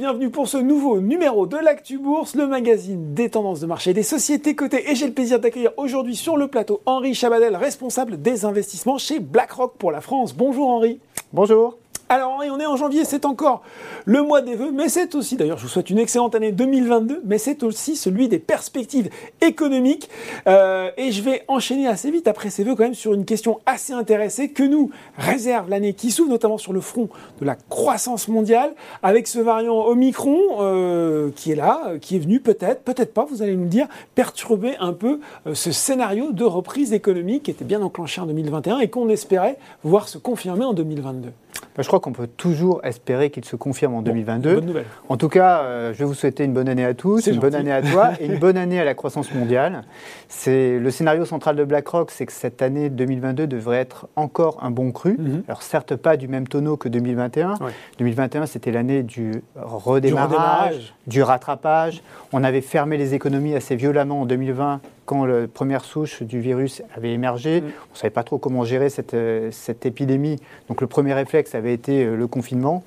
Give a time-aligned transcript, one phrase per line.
[0.00, 4.02] bienvenue pour ce nouveau numéro de l'Actu Bourse, le magazine des tendances de marché des
[4.02, 4.90] sociétés cotées.
[4.90, 9.20] Et j'ai le plaisir d'accueillir aujourd'hui sur le plateau Henri Chabadel, responsable des investissements chez
[9.20, 10.34] BlackRock pour la France.
[10.34, 11.00] Bonjour Henri.
[11.34, 11.76] Bonjour.
[12.12, 13.62] Alors Henri, on est en janvier, c'est encore
[14.04, 17.22] le mois des vœux, mais c'est aussi, d'ailleurs je vous souhaite une excellente année 2022,
[17.24, 19.10] mais c'est aussi celui des perspectives
[19.40, 20.10] économiques.
[20.48, 23.60] Euh, et je vais enchaîner assez vite après ces vœux quand même sur une question
[23.64, 27.08] assez intéressée que nous réserve l'année qui s'ouvre, notamment sur le front
[27.40, 32.40] de la croissance mondiale, avec ce variant Omicron euh, qui est là, qui est venu
[32.40, 36.92] peut-être, peut-être pas, vous allez nous dire, perturber un peu euh, ce scénario de reprise
[36.92, 41.30] économique qui était bien enclenché en 2021 et qu'on espérait voir se confirmer en 2022.
[41.78, 44.54] Je crois qu'on peut toujours espérer qu'il se confirme en 2022.
[44.54, 44.84] Bonne nouvelle.
[45.08, 47.54] En tout cas, euh, je vais vous souhaiter une bonne année à tous, une bonne
[47.54, 49.82] année à toi et une bonne année à la croissance mondiale.
[50.28, 54.70] C'est le scénario central de BlackRock, c'est que cette année 2022 devrait être encore un
[54.70, 55.16] bon cru.
[55.18, 55.42] Mhm.
[55.48, 57.54] Alors certes pas du même tonneau que 2021.
[57.98, 62.02] 2021, c'était l'année du redémarrage, du rattrapage.
[62.32, 66.82] On avait fermé les économies assez violemment en 2020 quand la première souche du virus
[66.94, 67.62] avait émergé.
[67.62, 67.64] Mm.
[67.64, 70.36] On ne savait pas trop comment gérer cette, euh, cette, épidémie.
[70.68, 72.84] Donc le premier réflexe avait été euh, le confinement.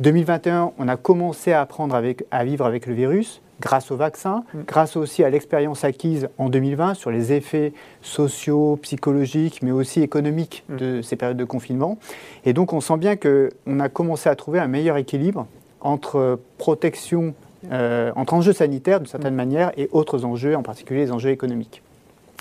[0.00, 4.42] 2021, on a commencé à apprendre avec, à vivre avec le virus grâce au vaccin,
[4.52, 4.62] mm.
[4.66, 10.64] grâce aussi à l'expérience acquise en 2020 sur les effets sociaux, psychologiques, mais aussi économiques
[10.68, 10.76] mm.
[10.78, 11.96] de ces périodes de confinement.
[12.44, 15.46] Et donc on sent bien qu'on a commencé à trouver un meilleur équilibre
[15.80, 17.34] entre protection
[17.70, 21.82] euh, entre enjeux sanitaires d'une certaine manière et autres enjeux, en particulier les enjeux économiques.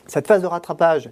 [0.08, 1.10] Cette phase de rattrapage,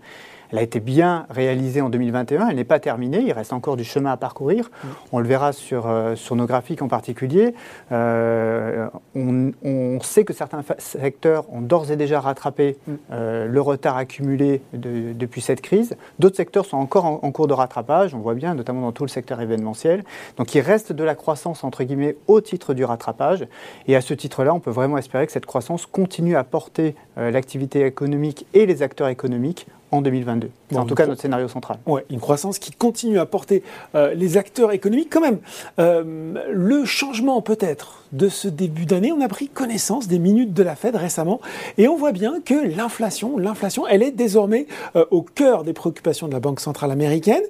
[0.52, 3.84] elle a été bien réalisée en 2021, elle n'est pas terminée, il reste encore du
[3.84, 4.70] chemin à parcourir.
[4.84, 4.88] Mm.
[5.12, 7.54] On le verra sur, euh, sur nos graphiques en particulier.
[7.92, 12.94] Euh, on, sait que certains secteurs ont d'ores et déjà rattrapé mm.
[13.12, 15.96] euh, le retard accumulé depuis cette crise.
[16.18, 19.04] D'autres secteurs sont encore en, en, cours de rattrapage, on voit bien, notamment dans tout
[19.04, 20.04] le secteur événementiel.
[20.38, 23.46] Donc il reste de la croissance, entre guillemets, au titre du rattrapage.
[23.88, 27.86] Et à ce titre-là, on peut vraiment espérer que cette croissance continue à porter l'activité
[27.86, 30.50] économique et les acteurs économiques en 2022.
[30.72, 31.80] C'est en tout cas notre scénario central.
[31.86, 33.64] Oui, une croissance qui continue à porter
[33.96, 35.10] euh, les acteurs économiques.
[35.12, 35.40] Quand même,
[35.80, 40.64] euh, le changement peut-être de ce début d'année, on a pris connaissance des minutes de
[40.64, 41.40] la Fed récemment
[41.78, 46.28] et on voit bien que l'inflation, l'inflation, elle est désormais euh, au cœur des préoccupations
[46.28, 47.44] de la Banque centrale américaine,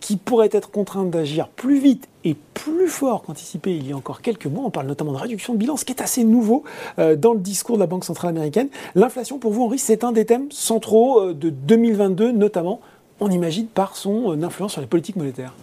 [0.00, 4.22] qui pourrait être contrainte d'agir plus vite et plus fort qu'anticipé il y a encore
[4.22, 4.64] quelques mois.
[4.64, 6.64] On parle notamment de réduction de bilan, ce qui est assez nouveau
[6.96, 8.68] dans le discours de la Banque centrale américaine.
[8.94, 12.80] L'inflation, pour vous, Henri, c'est un des thèmes centraux de 2022, notamment,
[13.20, 15.54] on imagine, par son euh, influence sur les politiques monétaires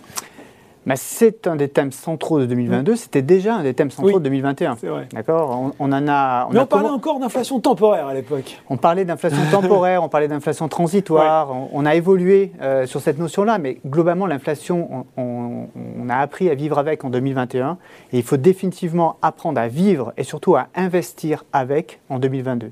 [0.95, 2.93] c'est un des thèmes centraux de 2022.
[2.93, 2.95] Mm.
[2.95, 4.77] C'était déjà un des thèmes centraux de 2021.
[4.79, 5.07] C'est vrai.
[5.13, 5.71] D'accord.
[5.79, 6.47] On, en a.
[6.49, 8.61] On Mais on parlait encore d'inflation temporaire à l'époque.
[8.69, 11.53] On parlait d'inflation temporaire, on parlait d'inflation transitoire.
[11.71, 15.67] On, a évolué euh, sur cette notion-là, mais globalement, l'inflation, on,
[16.09, 17.77] a appris à vivre avec en 2021,
[18.11, 22.71] et il faut définitivement apprendre à vivre et surtout à investir avec en 2022.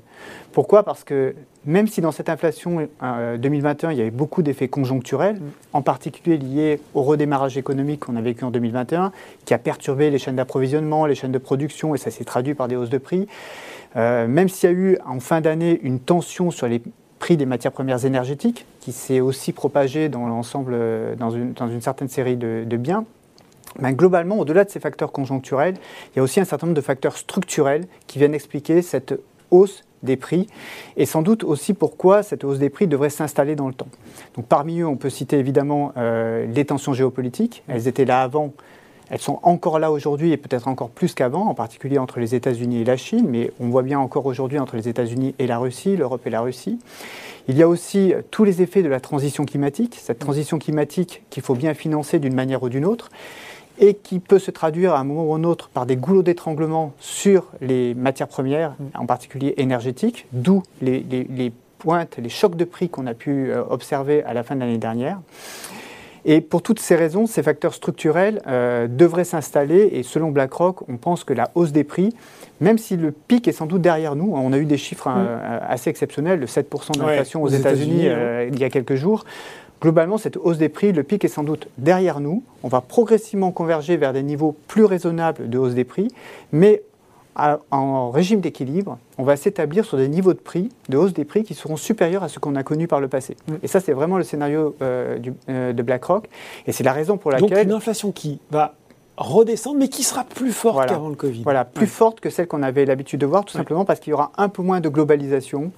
[0.52, 0.82] Pourquoi?
[0.82, 1.34] Parce que
[1.64, 2.88] même si dans cette inflation
[3.38, 5.40] 2021, euh, il y avait beaucoup d'effets conjoncturels,
[5.72, 9.12] en particulier liés au redémarrage économique qu'on a vécu en 2021,
[9.44, 12.66] qui a perturbé les chaînes d'approvisionnement, les chaînes de production, et ça s'est traduit par
[12.66, 13.28] des hausses de prix,
[13.96, 16.82] euh, même s'il y a eu en fin d'année une tension sur les
[17.18, 21.68] prix des matières premières énergétiques, qui s'est aussi propagée dans l'ensemble, euh, dans une, dans
[21.68, 23.04] une, certaine série de, biens,
[23.78, 25.74] ben globalement, au-delà de ces facteurs conjoncturels,
[26.12, 29.14] il y a aussi un certain nombre de facteurs structurels qui viennent expliquer cette
[29.50, 30.46] hausse des prix
[30.96, 33.88] et sans doute aussi pourquoi cette hausse des prix devrait s'installer dans le temps.
[34.36, 37.62] Donc parmi eux, on peut citer évidemment euh, les tensions géopolitiques.
[37.68, 38.52] Elles étaient là avant,
[39.10, 42.82] elles sont encore là aujourd'hui et peut-être encore plus qu'avant, en particulier entre les États-Unis
[42.82, 45.96] et la Chine, mais on voit bien encore aujourd'hui entre les États-Unis et la Russie,
[45.96, 46.78] l'Europe et la Russie.
[47.48, 51.42] Il y a aussi tous les effets de la transition climatique, cette transition climatique qu'il
[51.42, 53.10] faut bien financer d'une manière ou d'une autre
[53.80, 56.92] et qui peut se traduire à un moment ou un autre par des goulots d'étranglement
[57.00, 63.06] sur les matières premières, en particulier énergétiques, d'où les, pointes, les chocs de prix qu'on
[63.06, 65.18] a pu euh, observer à la fin de l'année dernière.
[66.26, 70.98] Et pour toutes ces raisons, ces facteurs structurels euh, devraient s'installer et selon BlackRock, on
[70.98, 72.14] pense que la hausse des prix,
[72.60, 75.58] même si le pic est sans doute derrière nous, on a eu des chiffres euh,
[75.66, 78.04] assez exceptionnels, le 7% d'inflation aux, États-Unis
[78.52, 79.24] il y a quelques jours,
[79.80, 82.42] Globalement, cette hausse des prix, le pic est sans doute derrière nous.
[82.62, 86.08] On va progressivement converger vers des niveaux plus raisonnables de hausse des prix,
[86.52, 86.82] mais
[87.70, 91.42] en régime d'équilibre, on va s'établir sur des niveaux de prix, de hausse des prix
[91.42, 93.36] qui seront supérieurs à ce qu'on a connu par le passé.
[93.46, 93.54] Mm.
[93.62, 95.18] Et ça, c'est vraiment le scénario euh,
[95.48, 96.28] euh, de BlackRock.
[96.66, 97.48] Et c'est la raison pour laquelle...
[97.48, 98.74] Donc une inflation qui va
[99.20, 101.42] redescendre, mais qui sera plus forte qu'avant le Covid.
[101.42, 104.14] Voilà, plus forte que celle qu'on avait l'habitude de voir, tout simplement parce qu'il y
[104.14, 105.70] aura un peu moins de globalisation,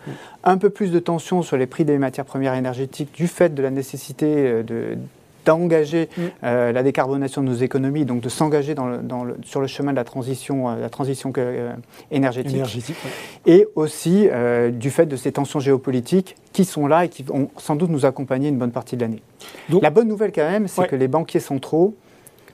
[0.44, 3.62] un peu plus de tension sur les prix des matières premières énergétiques du fait de
[3.62, 4.96] la nécessité euh, de
[5.44, 6.22] d'engager mm.
[6.42, 8.76] la décarbonation de nos économies, donc de s'engager
[9.42, 11.32] sur le chemin de la transition, la transition
[12.12, 12.62] énergétique,
[13.44, 14.28] et aussi
[14.70, 18.06] du fait de ces tensions géopolitiques qui sont là et qui vont sans doute nous
[18.06, 19.20] accompagner une bonne partie de l'année.
[19.80, 21.96] La bonne nouvelle quand même, c'est que les banquiers centraux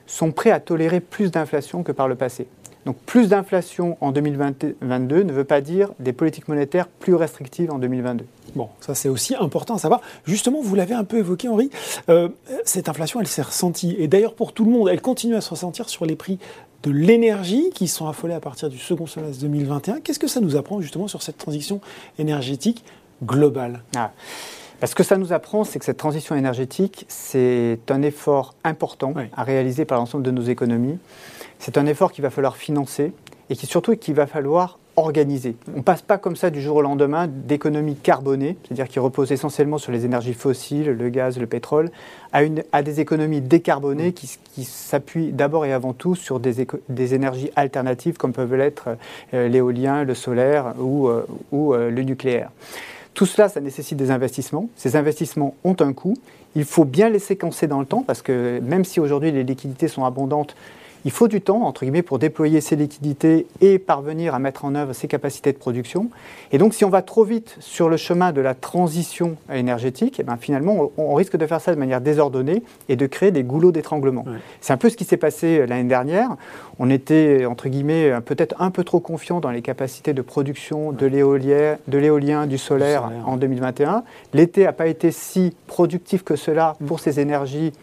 [0.09, 2.47] sont prêts à tolérer plus d'inflation que par le passé.
[2.85, 7.77] Donc plus d'inflation en 2022 ne veut pas dire des politiques monétaires plus restrictives en
[7.77, 8.25] 2022.
[8.55, 10.01] Bon, ça c'est aussi important à savoir.
[10.25, 11.69] Justement, vous l'avez un peu évoqué, Henri,
[12.09, 12.29] euh,
[12.63, 13.95] cette inflation, elle s'est ressentie.
[13.99, 16.39] Et d'ailleurs, pour tout le monde, elle continue à se ressentir sur les prix
[16.83, 19.99] de l'énergie qui sont affolés à partir du second semestre 2021.
[19.99, 21.81] Qu'est-ce que ça nous apprend justement sur cette transition
[22.17, 22.83] énergétique
[23.23, 23.83] globale?
[23.95, 24.11] Ah.
[24.83, 29.43] Ce que ça nous apprend, c'est que cette transition énergétique, c'est un effort important à
[29.43, 30.97] réaliser par l'ensemble de nos économies.
[31.59, 33.11] C'est un effort qu'il va falloir financer
[33.49, 35.55] et qui surtout qu'il va falloir organiser.
[35.73, 39.31] On ne passe pas comme ça du jour au lendemain d'économies carbonées, c'est-à-dire qui reposent
[39.31, 41.89] essentiellement sur les énergies fossiles, le gaz, le pétrole,
[42.33, 44.27] à, une, à des économies décarbonées qui,
[44.65, 48.89] s'appuient d'abord et avant tout sur des, des, énergies alternatives comme peuvent l'être
[49.33, 52.51] euh, l'éolien, le solaire ou, euh, ou euh, le nucléaire.
[53.19, 54.69] Tout cela, ça nécessite des investissements.
[54.77, 56.13] Ces investissements ont un coût.
[56.55, 59.89] Il faut bien les séquencer dans le temps parce que même si aujourd'hui les liquidités
[59.89, 60.55] sont abondantes,
[61.05, 64.75] il faut du temps, entre guillemets, pour déployer ces liquidités et parvenir à mettre en
[64.75, 66.09] œuvre ces capacités de production.
[66.51, 70.23] Et donc, si on va trop vite sur le chemin de la transition énergétique, eh
[70.23, 73.71] ben, finalement, on, risque de faire ça de manière désordonnée et de créer des goulots
[73.71, 74.25] d'étranglement.
[74.61, 76.35] C'est un peu ce qui s'est passé euh, l'année dernière.
[76.79, 80.91] On était, entre guillemets, euh, peut-être un peu trop confiant dans les capacités de production
[80.91, 84.03] de l'éolien, du solaire en 2021.
[84.33, 87.01] L'été n'a pas été si productif que cela pour mm.
[87.01, 87.73] ces énergies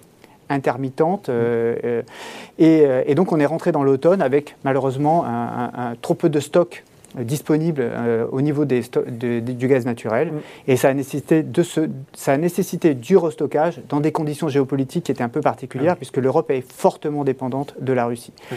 [0.48, 1.28] intermittente.
[1.28, 2.02] Euh, euh,
[2.60, 6.84] euh, et, donc on est rentré dans l'automne avec malheureusement un, trop peu de stocks
[7.19, 7.90] disponibles
[8.31, 10.28] au niveau des du gaz naturel.
[10.28, 10.40] Mm.
[10.69, 15.04] Et ça a, nécessité de ce, ça a nécessité du restockage dans des conditions géopolitiques
[15.04, 15.98] qui étaient un peu particulières, mm.
[15.98, 18.32] puisque l'Europe est fortement dépendante de la Russie.
[18.50, 18.54] Mm.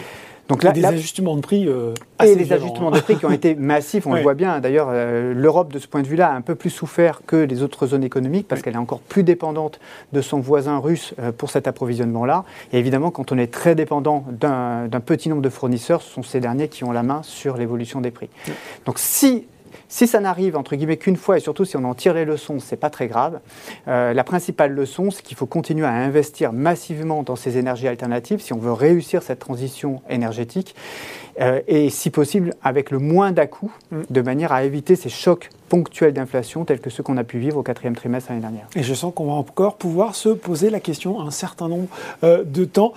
[0.50, 1.94] Donc là, des ajustements de prix euh,
[2.24, 4.58] et les ajustements de prix qui ont été massifs, on le voit bien.
[4.58, 7.62] D'ailleurs, euh, l'Europe de ce point de vue-là a un peu plus souffert que les
[7.62, 9.78] autres zones économiques parce qu'elle est encore plus dépendante
[10.12, 12.44] de son voisin russe euh, pour cet approvisionnement-là.
[12.72, 16.40] Et évidemment, quand on est très dépendant d'un petit nombre de fournisseurs, ce sont ces
[16.40, 18.28] derniers qui ont la main sur l'évolution des prix.
[18.86, 19.46] Donc si
[19.88, 22.58] si ça n'arrive entre guillemets qu'une fois et surtout si on en tire les leçons,
[22.60, 23.40] c'est pas très grave.
[23.88, 28.40] Euh, la principale leçon, c'est qu'il faut continuer à investir massivement dans ces énergies alternatives
[28.40, 30.74] si on veut réussir cette transition énergétique
[31.40, 34.02] euh, et si possible avec le moins d'à-coups, mm.
[34.10, 37.58] de manière à éviter ces chocs ponctuels d'inflation tels que ceux qu'on a pu vivre
[37.58, 38.66] au quatrième trimestre l'année dernière.
[38.74, 41.88] Et je sens qu'on va encore pouvoir se poser la question un certain nombre
[42.24, 42.92] euh, de temps.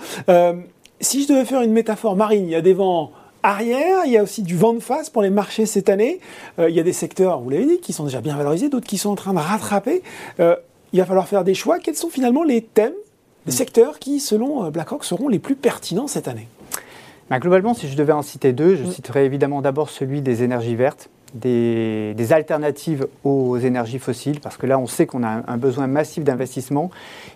[1.00, 3.12] si je devais faire une métaphore marine, il y a des vents
[3.44, 4.04] arrière.
[4.06, 6.20] Il y a aussi du vent de face pour les marchés cette année.
[6.58, 8.86] Euh, il y a des secteurs, vous l'avez dit, qui sont déjà bien valorisés, d'autres
[8.86, 10.02] qui sont en train de rattraper.
[10.40, 10.56] Euh,
[10.92, 11.78] il va falloir faire des choix.
[11.78, 12.94] Quels sont finalement les thèmes,
[13.46, 13.56] les mm.
[13.56, 16.48] secteurs qui, selon euh, BlackRock, seront les plus pertinents cette année?
[17.30, 18.92] Bah, Globalement, si je devais en citer deux, je mm.
[18.92, 24.78] citerai évidemment d'abord celui des énergies vertes des, alternatives aux énergies fossiles, parce que là,
[24.78, 26.90] on sait qu'on a un, besoin massif d'investissement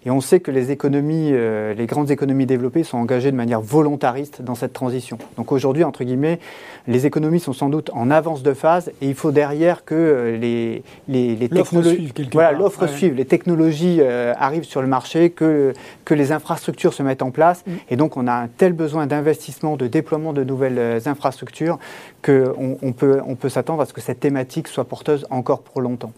[0.07, 3.61] et on sait que les économies, euh, les grandes économies développées sont engagées de manière
[3.61, 5.19] volontariste dans cette transition.
[5.37, 6.39] Donc aujourd'hui, entre guillemets,
[6.87, 10.37] les économies sont sans doute en avance de phase et il faut derrière que euh,
[10.39, 15.75] les, les, technologies, voilà, l'offre suive, les technologies euh, arrivent sur le marché, que,
[16.05, 17.65] que les infrastructures se mettent en place.
[17.67, 17.73] Mm.
[17.91, 21.79] Et donc, on a un tel besoin d'investissement, de déploiement de nouvelles infrastructures
[22.23, 26.13] qu'on on peut, on peut s'attendre à que cette thématique soit porteuse encore pour longtemps.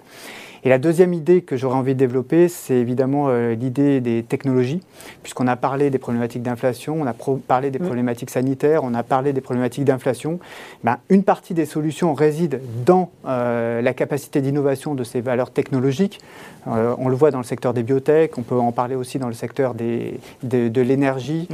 [0.62, 4.82] Et la deuxième idée que j'aurais envie de développer, c'est évidemment euh, l'idée des technologies,
[5.22, 7.14] puisqu'on a parlé des problématiques d'inflation, on a
[7.46, 10.38] parlé des problématiques sanitaires, on a parlé des problématiques d'inflation.
[10.84, 16.20] Ben, une partie des solutions réside dans euh, la capacité d'innovation de ces valeurs technologiques.
[16.68, 19.28] Euh, on le voit dans le secteur des biotech, on peut en parler aussi dans
[19.28, 21.48] le secteur des, de, l'énergie.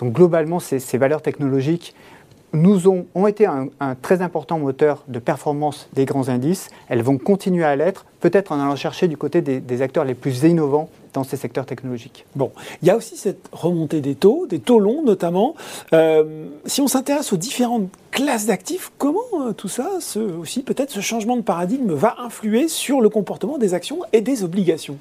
[0.00, 1.94] donc globalement, ces valeurs technologiques
[2.52, 3.68] nous ont, ont été un,
[4.00, 6.68] très important moteur de performance des grands indices.
[6.88, 10.42] Elles vont continuer à l'être, peut-être en allant chercher du côté des, acteurs les plus
[10.44, 12.26] innovants dans ces secteurs technologiques.
[12.36, 12.52] Bon,
[12.82, 15.54] il y a aussi cette remontée des taux, des taux longs notamment.
[15.92, 20.90] Euh, si on s'intéresse aux différentes classes d'actifs, comment euh, tout ça, ce, aussi peut-être
[20.90, 24.98] ce changement de paradigme va influer sur le comportement des actions et des obligations?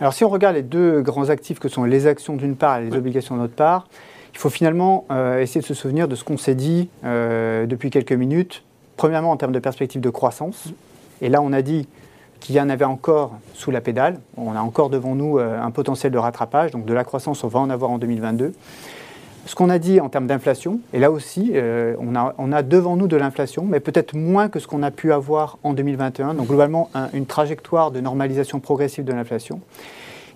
[0.00, 2.84] Alors si on regarde les deux grands actifs que sont les actions d'une part et
[2.84, 3.88] les obligations d'autre part,
[4.38, 7.90] il faut finalement euh, essayer de se souvenir de ce qu'on s'est dit euh, depuis
[7.90, 8.62] quelques minutes.
[8.96, 10.68] Premièrement, en termes de perspective de croissance.
[11.20, 11.88] Et là, on a dit
[12.38, 14.20] qu'il y en avait encore sous la pédale.
[14.36, 16.70] On a encore devant nous euh, un potentiel de rattrapage.
[16.70, 18.52] Donc de la croissance, on va en avoir en 2022.
[19.44, 21.54] Ce qu'on a dit en termes d'inflation, et là aussi,
[21.98, 24.90] on, a, on, a, devant nous de l'inflation, mais peut-être moins que ce qu'on a
[24.90, 26.34] pu avoir en 2021.
[26.34, 29.62] Donc globalement, une trajectoire de normalisation progressive de l'inflation.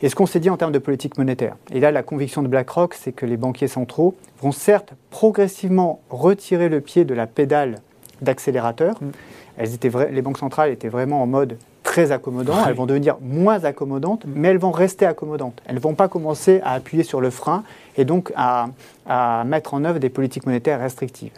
[0.03, 2.49] Et ce qu'on s'est dit en termes de politique monétaire, et là la conviction de
[2.49, 7.79] BlackRock, c'est que les banquiers centraux vont certes progressivement retirer le pied de la pédale
[8.21, 8.97] d'accélérateur.
[9.01, 9.11] Mm.
[9.59, 13.65] Elles étaient les banques centrales étaient vraiment en mode très accommodant, elles vont devenir moins
[13.65, 14.33] accommodantes, mm.
[14.35, 15.63] mais elles vont rester accommodantes.
[15.67, 17.63] Elles ne vont pas commencer à appuyer sur le frein
[17.97, 18.71] et donc à,
[19.07, 21.33] à mettre en œuvre des politiques monétaires restrictives.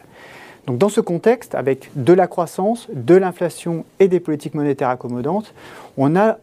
[0.66, 5.52] Donc dans ce contexte, avec de la croissance, de l'inflation et des politiques monétaires accommodantes,
[5.96, 6.38] on a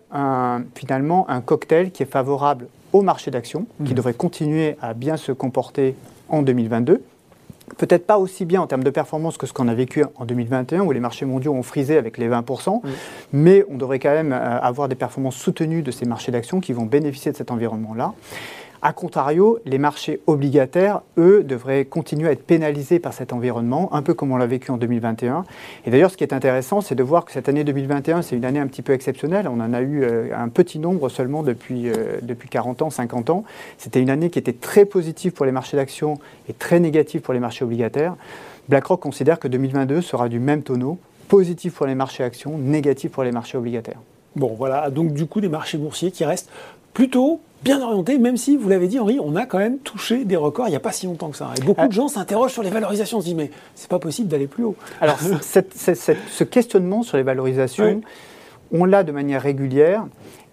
[0.76, 3.96] finalement un cocktail qui est favorable au marché d'actions, qui mmh.
[3.96, 5.96] devrait continuer à bien se comporter
[6.30, 7.02] en 2022.
[7.78, 10.82] Peut-être pas aussi bien en termes de performance que ce qu'on a vécu en 2021,
[10.82, 12.90] où les marchés mondiaux ont frisé avec les 20%, mmh.
[13.34, 16.74] mais on devrait quand même euh, avoir des performances soutenues de ces marchés d'actions qui
[16.74, 18.14] vont bénéficier de cet environnement-là.
[18.84, 24.02] A contrario, les marchés obligataires, eux, devraient continuer à être pénalisés par cet environnement, un
[24.02, 25.46] peu comme on l'a vécu en 2021.
[25.86, 28.44] Et d'ailleurs, ce qui est intéressant, c'est de voir que cette année 2021, c'est une
[28.44, 29.48] année un petit peu exceptionnelle.
[29.48, 33.30] On en a eu euh, un petit nombre seulement depuis, euh, depuis 40 ans, 50
[33.30, 33.44] ans.
[33.78, 36.18] C'était une année qui était très positive pour les marchés d'actions
[36.50, 38.16] et très négative pour les marchés obligataires.
[38.68, 40.98] BlackRock considère que 2022 sera du même tonneau,
[41.28, 44.00] positif pour les marchés actions, négatif pour les marchés obligataires.
[44.36, 46.50] Bon, voilà, donc du coup des marchés boursiers qui restent
[46.94, 50.36] plutôt bien orienté, même si, vous l'avez dit Henri, on a quand même touché des
[50.36, 51.50] records il n'y a pas si longtemps que ça.
[51.58, 51.96] Et beaucoup de ah.
[51.96, 54.76] gens s'interrogent sur les valorisations, on se disent mais c'est pas possible d'aller plus haut.
[55.00, 58.02] Alors ce questionnement sur les valorisations,
[58.72, 60.06] on l'a de manière régulière.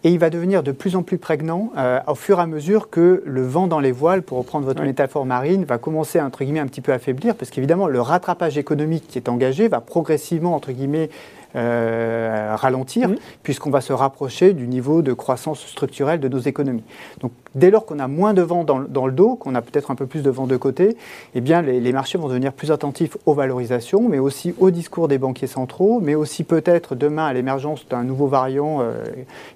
[0.05, 2.89] Et il va devenir de plus en plus prégnant euh, au fur et à mesure
[2.89, 6.61] que le vent dans les voiles, pour reprendre votre métaphore marine, va commencer entre guillemets
[6.61, 10.55] un petit peu à faiblir, parce qu'évidemment le rattrapage économique qui est engagé va progressivement
[10.55, 11.11] entre guillemets
[11.57, 13.11] euh, ralentir,
[13.43, 16.83] puisqu'on va se rapprocher du niveau de croissance structurelle de nos économies.
[17.21, 19.95] Donc dès lors qu'on a moins de vent dans, le dos, qu'on a peut-être un
[19.95, 20.99] peu plus de vent de côté,
[21.35, 25.17] eh bien les, marchés vont devenir plus attentifs aux valorisations, mais aussi au discours des
[25.17, 29.05] banquiers centraux, mais aussi peut-être demain à l'émergence d'un nouveau variant, euh,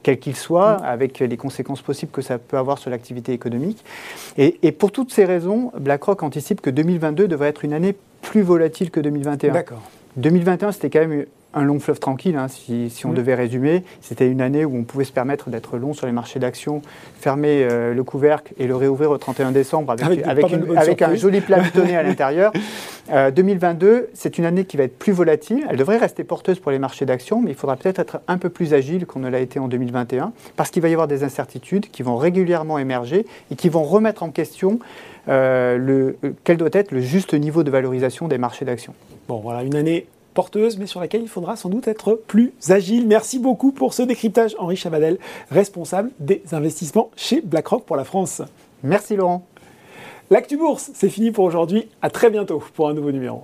[0.03, 3.85] quel qu'il soit, avec les conséquences possibles que ça peut avoir sur l'activité économique.
[4.39, 8.43] Et, et pour toutes ces raisons, BlackRock anticipe que 2022 devrait être une année plus
[8.43, 9.53] volatile que 2021.
[9.53, 9.83] D'accord.
[10.17, 13.15] 2021, c'était quand même un long fleuve tranquille, hein, si, on mm.
[13.15, 13.85] devait résumer.
[14.01, 16.83] C'était une année où on pouvait se permettre d'être long sur les marchés d'actions,
[17.21, 21.59] fermer euh, le couvercle et le réouvrir au 31 décembre avec, avec, un joli plat
[21.63, 22.53] butonné à l'intérieur.
[23.11, 25.67] 2022, euh, c'est une année qui va être plus volatile.
[25.69, 28.49] Elle devrait rester porteuse pour les marchés d'actions, mais il faudra peut-être être un peu
[28.49, 31.91] plus agile qu'on ne l'a été en 2021, parce qu'il va y avoir des incertitudes
[31.91, 34.79] qui vont régulièrement émerger et qui vont remettre en question
[35.29, 38.95] euh, le, quel doit être le juste niveau de valorisation des marchés d'actions.
[39.29, 43.07] Bon, voilà, une année porteuse, mais sur laquelle il faudra sans doute être plus agile.
[43.07, 45.19] Merci beaucoup pour ce décryptage, Henri Chavadel,
[45.51, 48.43] responsable des investissements chez BlackRock pour la France.
[48.83, 49.47] Merci Laurent.
[50.31, 51.89] L'actu bourse, c'est fini pour aujourd'hui.
[52.01, 53.43] À très bientôt pour un nouveau numéro.